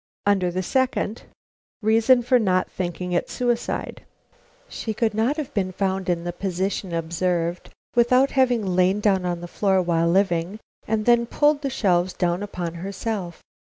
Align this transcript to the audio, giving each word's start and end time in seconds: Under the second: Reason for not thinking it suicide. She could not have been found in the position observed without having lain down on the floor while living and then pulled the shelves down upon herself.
Under 0.25 0.49
the 0.49 0.63
second: 0.63 1.25
Reason 1.83 2.23
for 2.23 2.39
not 2.39 2.71
thinking 2.71 3.11
it 3.11 3.29
suicide. 3.29 4.01
She 4.67 4.95
could 4.95 5.13
not 5.13 5.37
have 5.37 5.53
been 5.53 5.71
found 5.71 6.09
in 6.09 6.23
the 6.23 6.33
position 6.33 6.91
observed 6.91 7.69
without 7.95 8.31
having 8.31 8.65
lain 8.65 8.99
down 8.99 9.27
on 9.27 9.41
the 9.41 9.47
floor 9.47 9.79
while 9.79 10.09
living 10.09 10.57
and 10.87 11.05
then 11.05 11.27
pulled 11.27 11.61
the 11.61 11.69
shelves 11.69 12.13
down 12.13 12.41
upon 12.41 12.73
herself. 12.73 13.43